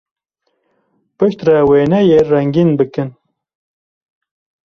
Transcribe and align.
Piştre 1.17 1.57
wêneyê 1.69 2.19
rengîn 2.29 2.69
bikin. 2.79 3.09